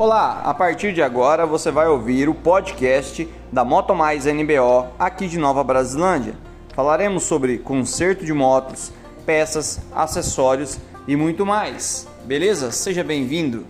[0.00, 5.28] Olá, a partir de agora você vai ouvir o podcast da Moto Mais NBO aqui
[5.28, 6.32] de Nova Brasilândia.
[6.74, 8.90] Falaremos sobre conserto de motos,
[9.26, 12.08] peças, acessórios e muito mais.
[12.24, 12.72] Beleza?
[12.72, 13.66] Seja bem-vindo.